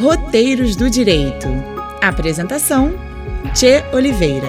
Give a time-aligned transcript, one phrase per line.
[0.00, 1.46] Roteiros do Direito.
[2.00, 2.94] Apresentação:
[3.52, 4.48] Tchê Oliveira.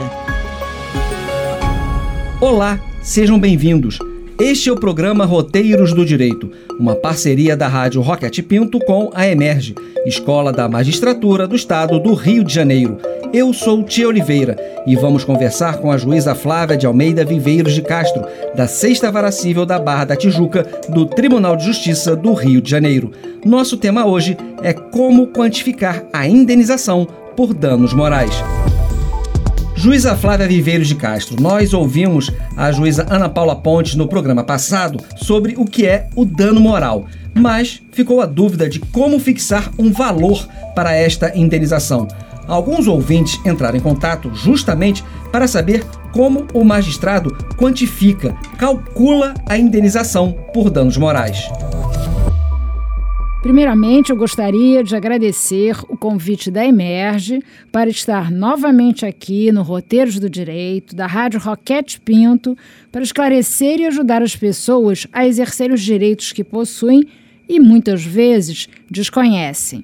[2.40, 4.00] Olá, sejam bem-vindos.
[4.40, 6.50] Este é o programa Roteiros do Direito,
[6.80, 9.76] uma parceria da Rádio Roquete Pinto com a Emerge,
[10.06, 12.98] Escola da Magistratura do Estado do Rio de Janeiro.
[13.32, 17.82] Eu sou Tia Oliveira e vamos conversar com a juíza Flávia de Almeida Viveiros de
[17.82, 18.26] Castro,
[18.56, 22.70] da Sexta Vara Cível da Barra da Tijuca, do Tribunal de Justiça do Rio de
[22.70, 23.12] Janeiro.
[23.46, 28.44] Nosso tema hoje é como quantificar a indenização por danos morais.
[29.82, 35.04] Juíza Flávia Viveiros de Castro, nós ouvimos a juíza Ana Paula Pontes no programa passado
[35.16, 39.92] sobre o que é o dano moral, mas ficou a dúvida de como fixar um
[39.92, 42.08] valor para esta indenização.
[42.48, 50.32] Alguns ouvintes entraram em contato justamente para saber como o magistrado quantifica, calcula a indenização
[50.54, 51.50] por danos morais.
[53.42, 60.20] Primeiramente, eu gostaria de agradecer o convite da Emerge para estar novamente aqui no Roteiros
[60.20, 62.56] do Direito, da Rádio Roquete Pinto,
[62.92, 67.04] para esclarecer e ajudar as pessoas a exercer os direitos que possuem
[67.50, 69.82] e muitas vezes desconhecem.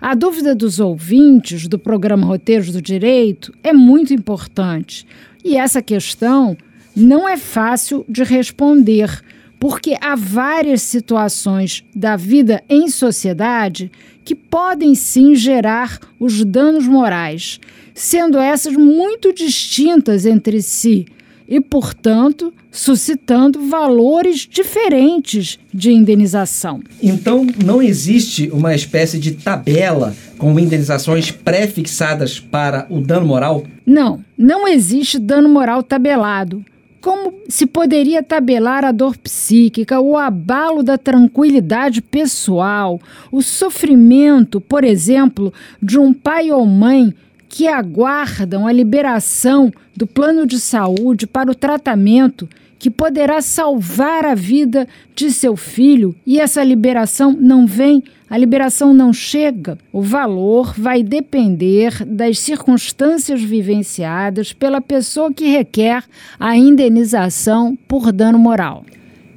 [0.00, 5.04] A dúvida dos ouvintes do programa Roteiros do Direito é muito importante
[5.44, 6.56] e essa questão
[6.94, 9.20] não é fácil de responder
[9.60, 13.92] porque há várias situações da vida em sociedade
[14.24, 17.60] que podem sim gerar os danos morais,
[17.94, 21.06] sendo essas muito distintas entre si
[21.46, 26.80] e, portanto, suscitando valores diferentes de indenização.
[27.02, 33.64] Então, não existe uma espécie de tabela com indenizações pré-fixadas para o dano moral?
[33.84, 36.64] Não, não existe dano moral tabelado.
[37.00, 43.00] Como se poderia tabelar a dor psíquica, o abalo da tranquilidade pessoal,
[43.32, 47.14] o sofrimento, por exemplo, de um pai ou mãe
[47.48, 52.48] que aguardam a liberação do plano de saúde para o tratamento
[52.80, 58.94] que poderá salvar a vida de seu filho e essa liberação não vem, a liberação
[58.94, 59.76] não chega.
[59.92, 66.02] O valor vai depender das circunstâncias vivenciadas pela pessoa que requer
[66.38, 68.86] a indenização por dano moral.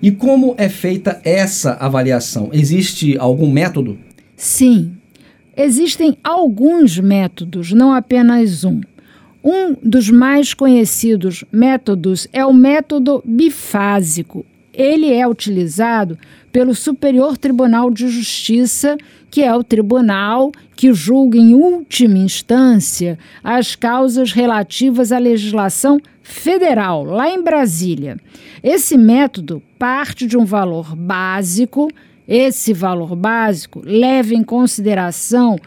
[0.01, 2.49] E como é feita essa avaliação?
[2.53, 3.97] Existe algum método?
[4.37, 4.93] Sim,
[5.55, 8.79] existem alguns métodos, não apenas um.
[9.43, 14.45] Um dos mais conhecidos métodos é o método bifásico.
[14.73, 16.17] Ele é utilizado
[16.51, 18.97] pelo Superior Tribunal de Justiça,
[19.29, 27.03] que é o tribunal que julga em última instância as causas relativas à legislação federal,
[27.03, 28.17] lá em Brasília.
[28.63, 31.89] Esse método parte de um valor básico.
[32.25, 35.57] Esse valor básico leva em consideração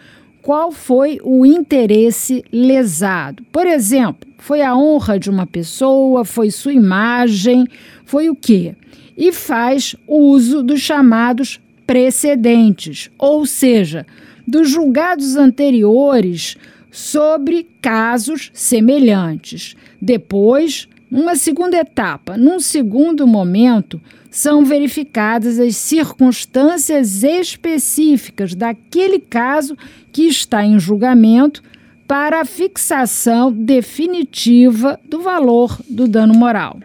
[0.47, 3.43] qual foi o interesse lesado.
[3.51, 7.67] Por exemplo, foi a honra de uma pessoa, foi sua imagem,
[8.05, 8.77] foi o quê?
[9.17, 14.07] E faz uso dos chamados precedentes, ou seja,
[14.47, 16.57] dos julgados anteriores
[16.93, 19.75] sobre casos semelhantes.
[20.01, 24.01] Depois, uma segunda etapa, num segundo momento,
[24.31, 29.77] são verificadas as circunstâncias específicas daquele caso
[30.13, 31.63] que está em julgamento
[32.07, 36.79] para a fixação definitiva do valor do dano moral.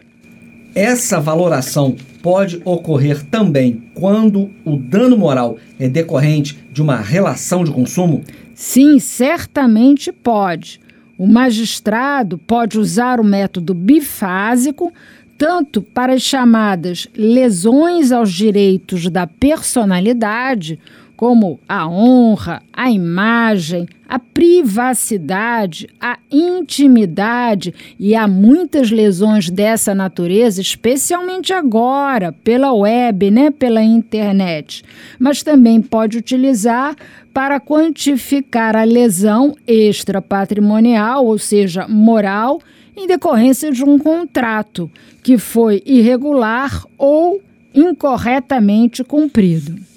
[0.73, 7.71] Essa valoração pode ocorrer também quando o dano moral é decorrente de uma relação de
[7.71, 8.23] consumo?
[8.55, 10.79] Sim, certamente pode.
[11.21, 14.91] O magistrado pode usar o método bifásico
[15.37, 20.79] tanto para as chamadas lesões aos direitos da personalidade,
[21.21, 30.61] como a honra, a imagem, a privacidade, a intimidade e há muitas lesões dessa natureza,
[30.61, 34.83] especialmente agora pela web, né, pela internet.
[35.19, 36.95] Mas também pode utilizar
[37.31, 42.59] para quantificar a lesão extrapatrimonial, ou seja, moral,
[42.97, 44.89] em decorrência de um contrato
[45.21, 47.39] que foi irregular ou
[47.75, 49.90] incorretamente cumprido.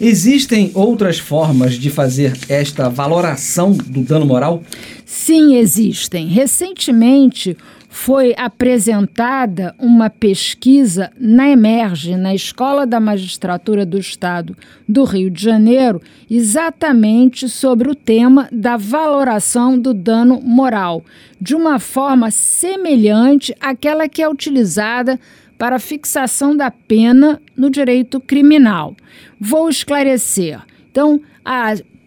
[0.00, 4.62] Existem outras formas de fazer esta valoração do dano moral?
[5.04, 6.26] Sim, existem.
[6.26, 7.56] Recentemente
[7.88, 14.56] foi apresentada uma pesquisa na Emerge, na Escola da Magistratura do Estado
[14.86, 21.04] do Rio de Janeiro, exatamente sobre o tema da valoração do dano moral,
[21.40, 25.18] de uma forma semelhante àquela que é utilizada
[25.58, 28.96] para fixação da pena no direito criminal.
[29.40, 30.60] Vou esclarecer.
[30.90, 31.20] Então,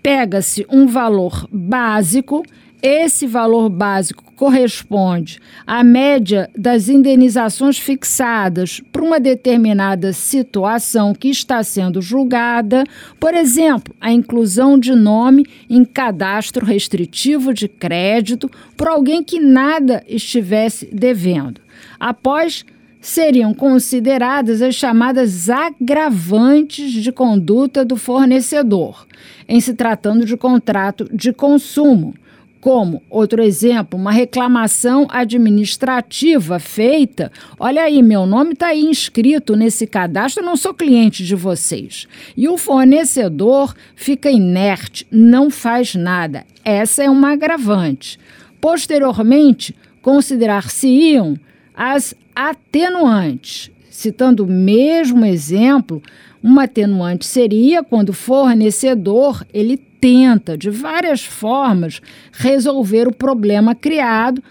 [0.02, 2.44] pega-se um valor básico,
[2.82, 11.64] esse valor básico corresponde à média das indenizações fixadas para uma determinada situação que está
[11.64, 12.84] sendo julgada,
[13.20, 20.04] por exemplo, a inclusão de nome em cadastro restritivo de crédito por alguém que nada
[20.08, 21.60] estivesse devendo.
[22.00, 22.64] Após
[23.00, 29.08] seriam consideradas as chamadas agravantes de conduta do fornecedor,
[29.48, 32.14] em se tratando de contrato de consumo
[32.60, 37.32] como, outro exemplo, uma reclamação administrativa feita.
[37.60, 42.08] Olha aí, meu nome está aí inscrito nesse cadastro, não sou cliente de vocês.
[42.36, 46.46] E o fornecedor fica inerte, não faz nada.
[46.64, 48.20] Essa é uma agravante.
[48.60, 51.40] Posteriormente, considerar-se-iam
[51.78, 53.70] as atenuantes.
[53.92, 56.02] Citando o mesmo exemplo,
[56.42, 62.02] uma atenuante seria quando o fornecedor ele tenta de várias formas
[62.32, 64.44] resolver o problema criado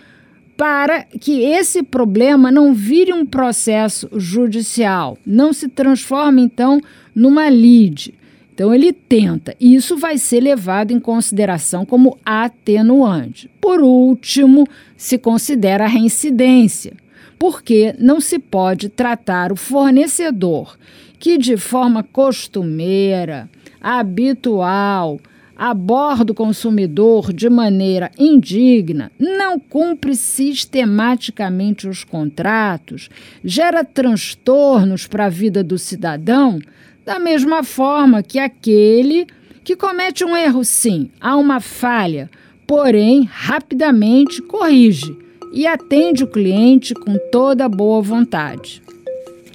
[0.56, 6.80] para que esse problema não vire um processo judicial, não se transforme então
[7.14, 8.14] numa lide.
[8.54, 13.50] Então ele tenta, e isso vai ser levado em consideração como atenuante.
[13.60, 16.94] Por último, se considera a reincidência,
[17.38, 20.76] porque não se pode tratar o fornecedor
[21.18, 23.48] que de forma costumeira,
[23.80, 25.18] habitual,
[25.56, 33.08] aborda o consumidor de maneira indigna, não cumpre sistematicamente os contratos,
[33.42, 36.58] gera transtornos para a vida do cidadão,
[37.04, 39.26] da mesma forma que aquele
[39.64, 42.30] que comete um erro, sim, há uma falha,
[42.66, 45.25] porém rapidamente corrige
[45.56, 48.82] e atende o cliente com toda boa vontade.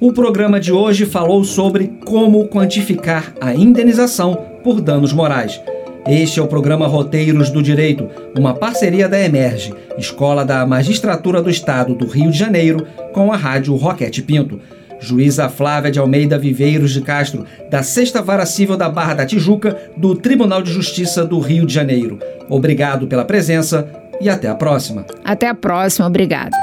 [0.01, 5.62] O programa de hoje falou sobre como quantificar a indenização por danos morais.
[6.07, 11.51] Este é o programa Roteiros do Direito, uma parceria da Emerge, Escola da Magistratura do
[11.51, 14.59] Estado do Rio de Janeiro, com a Rádio Roquete Pinto.
[15.00, 19.75] Juíza Flávia de Almeida Viveiros de Castro, da Sexta Vara Civil da Barra da Tijuca,
[19.98, 22.19] do Tribunal de Justiça do Rio de Janeiro.
[22.48, 23.88] Obrigado pela presença
[24.21, 25.06] e até a próxima.
[25.25, 26.56] Até a próxima, obrigado.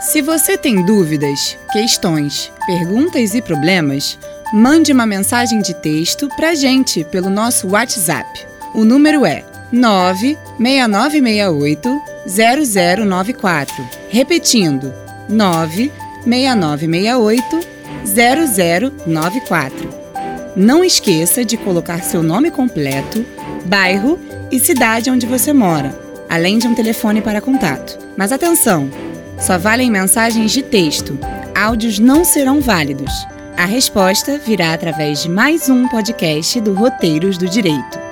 [0.00, 4.18] Se você tem dúvidas, questões, perguntas e problemas,
[4.52, 8.46] mande uma mensagem de texto para a gente pelo nosso WhatsApp.
[8.74, 13.74] O número é 96968 0094.
[14.08, 14.94] Repetindo,
[15.28, 17.60] 96968
[18.06, 20.08] 0094.
[20.56, 23.22] Não esqueça de colocar seu nome completo,
[23.66, 24.18] bairro
[24.50, 25.98] e cidade onde você mora,
[26.28, 27.98] além de um telefone para contato.
[28.16, 28.90] Mas atenção!
[29.38, 31.18] Só valem mensagens de texto.
[31.54, 33.12] Áudios não serão válidos.
[33.56, 38.07] A resposta virá através de mais um podcast do Roteiros do Direito.